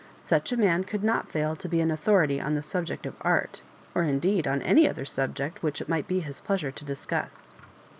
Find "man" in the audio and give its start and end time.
0.57-0.83